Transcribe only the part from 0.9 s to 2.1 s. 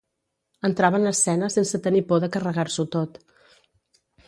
en escena sense tenir